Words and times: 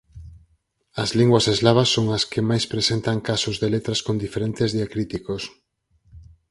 As 1.03 1.09
linguas 1.19 1.45
eslavas 1.53 1.89
son 1.95 2.05
as 2.17 2.23
que 2.31 2.41
máis 2.49 2.65
presentan 2.73 3.17
casos 3.29 3.55
de 3.61 3.67
letras 3.75 3.99
con 4.05 4.15
diferentes 4.25 4.69
diacríticos. 4.77 5.43